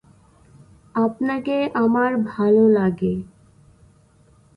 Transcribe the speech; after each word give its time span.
আপনাকে 0.95 1.57
আমার 1.75 2.11
ভালো 2.27 2.63
লাগে। 2.69 3.13